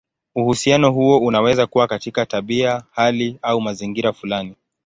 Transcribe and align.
Uhusiano 0.35 0.91
huo 0.91 1.17
unaweza 1.19 1.67
kuwa 1.67 1.87
katika 1.87 2.25
tabia, 2.25 2.83
hali, 2.91 3.37
au 3.41 3.61
mazingira 3.61 4.13
fulani. 4.13 4.55